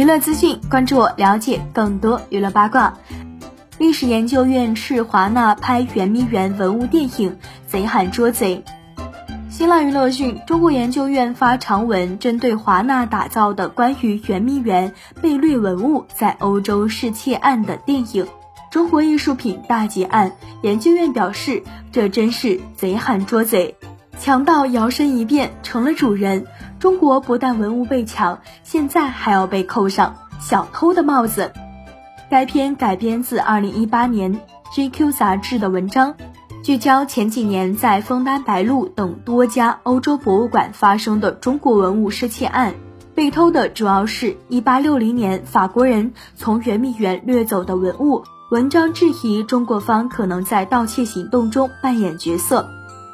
[0.00, 2.94] 娱乐资讯，关注我，了解更多娱乐八卦。
[3.76, 8.64] 历史研究院斥华纳拍圆明园文物电影，贼喊捉贼。
[9.50, 18.24] 新浪娱乐讯，中国研究院发长文，针对华纳打造的关于圆明园被掠文物在欧洲失窃案的电影
[18.70, 20.30] 《中国艺术品大劫案》，
[20.62, 21.62] 研究院表示，
[21.92, 23.76] 这真是贼喊捉贼，
[24.18, 26.46] 强盗摇身一变成了主人。
[26.80, 31.52] 中国不但文物被抢，现在还要被扣上小偷的帽子。
[32.30, 34.40] 该片改编自2018年
[34.74, 36.14] GQ 杂志的文章，
[36.64, 42.74] 聚焦前几年在枫丹白露等多家欧洲博物馆发生的中国文物失窃案。
[43.14, 48.24] 被偷的主要是一八六零年法国人从圆明园掠走的文物。
[48.50, 52.68] 文章质疑中国方可能在盗窃行动中扮演角色。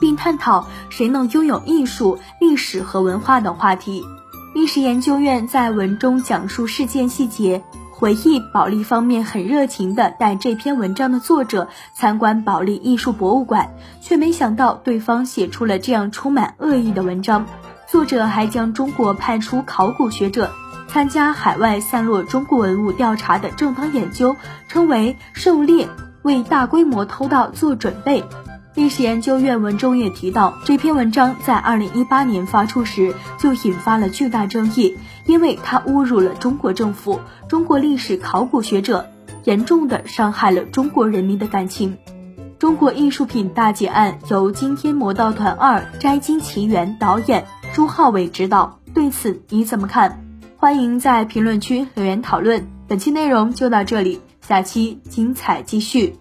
[0.00, 4.02] 并探讨谁能拥有艺术、历史和文化等话题。
[4.52, 7.62] 历史研究院在文中讲述事件细节，
[7.92, 17.46] 回忆保利方面很热情地带这篇文章的作者参观保利艺术博物馆，却没想到对方写出了这样充满恶意的文章。
[17.86, 20.50] 作者还将中国派出考古学者
[20.88, 24.34] 参加海外散落中国文物调查的正当研究
[24.66, 25.88] 称为狩猎，
[26.22, 28.24] 为大规模偷盗做准备。
[28.74, 34.96] 历史研究院文中也提到，这篇文章在二零一八年发出时就引发了巨大争议，
[35.26, 39.10] 因为它侮辱了中国政府、中国历史考古学者，
[39.44, 41.98] 严重的伤害了中国人民的感情。
[42.60, 50.24] 中国艺术品大劫案由惊天魔盗团二摘金奇缘导演朱浩伟执导，对此你怎么看？
[50.56, 52.68] 欢迎在评论区留言讨论。
[52.86, 56.14] 本期内容就到这里，下期精彩继续。